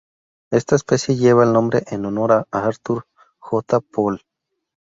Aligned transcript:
Esta 0.49 0.75
especie 0.77 1.15
lleva 1.15 1.43
el 1.43 1.53
nombre 1.53 1.83
en 1.85 2.07
honor 2.07 2.31
a 2.31 2.45
Arthur 2.53 3.05
J. 3.37 3.81
Poole. 3.81 4.21